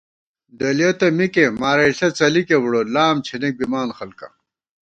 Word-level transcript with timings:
ڈلِیَہ 0.57 0.91
تہ 0.99 1.07
مِکےمارَئیݪہ 1.17 2.07
څَلِکےبُڑوت 2.17 2.87
لام 2.95 3.15
چھېنېک 3.25 3.53
بِمان 3.59 3.89
خلکا 3.97 4.27